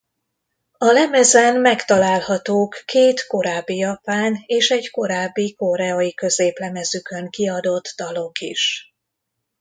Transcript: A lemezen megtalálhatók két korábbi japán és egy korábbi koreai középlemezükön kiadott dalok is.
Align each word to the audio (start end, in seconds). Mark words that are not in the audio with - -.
A 0.77 0.85
lemezen 0.85 1.59
megtalálhatók 1.59 2.81
két 2.85 3.27
korábbi 3.27 3.75
japán 3.77 4.43
és 4.45 4.69
egy 4.69 4.91
korábbi 4.91 5.53
koreai 5.55 6.13
középlemezükön 6.13 7.29
kiadott 7.29 7.93
dalok 7.97 8.39
is. 8.39 8.93